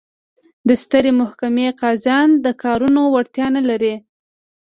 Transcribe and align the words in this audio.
د 0.67 0.69
سترې 0.83 1.11
محکمې 1.21 1.67
قاضیان 1.81 2.29
د 2.45 2.47
کارونو 2.63 3.01
وړتیا 3.13 3.47
نه 3.55 3.61
لري. 3.69 3.95